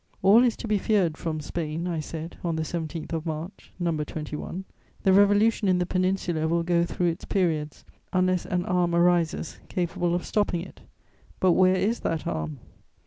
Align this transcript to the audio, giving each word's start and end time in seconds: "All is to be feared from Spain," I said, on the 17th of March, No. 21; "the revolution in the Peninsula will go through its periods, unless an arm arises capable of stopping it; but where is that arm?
"All 0.23 0.43
is 0.43 0.57
to 0.57 0.67
be 0.67 0.79
feared 0.79 1.15
from 1.15 1.41
Spain," 1.41 1.87
I 1.87 1.99
said, 1.99 2.35
on 2.43 2.55
the 2.55 2.63
17th 2.63 3.13
of 3.13 3.23
March, 3.27 3.71
No. 3.79 3.91
21; 3.95 4.65
"the 5.03 5.13
revolution 5.13 5.67
in 5.67 5.77
the 5.77 5.85
Peninsula 5.85 6.47
will 6.47 6.63
go 6.63 6.83
through 6.83 7.05
its 7.05 7.23
periods, 7.23 7.85
unless 8.11 8.47
an 8.47 8.65
arm 8.65 8.95
arises 8.95 9.59
capable 9.69 10.15
of 10.15 10.25
stopping 10.25 10.61
it; 10.61 10.81
but 11.39 11.51
where 11.51 11.75
is 11.75 11.99
that 11.99 12.25
arm? 12.25 12.57